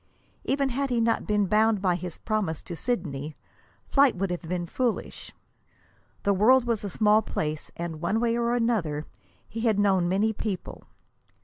Even 0.43 0.69
had 0.69 0.89
he 0.89 0.99
not 0.99 1.27
been 1.27 1.45
bound 1.45 1.79
by 1.79 1.93
his 1.93 2.17
promise 2.17 2.63
to 2.63 2.75
Sidney, 2.75 3.35
flight 3.85 4.15
would 4.15 4.31
have 4.31 4.41
been 4.41 4.65
foolish. 4.65 5.31
The 6.23 6.33
world 6.33 6.65
was 6.65 6.83
a 6.83 6.89
small 6.89 7.21
place, 7.21 7.69
and, 7.77 8.01
one 8.01 8.19
way 8.19 8.35
and 8.35 8.47
another, 8.47 9.05
he 9.47 9.59
had 9.61 9.77
known 9.77 10.09
many 10.09 10.33
people. 10.33 10.85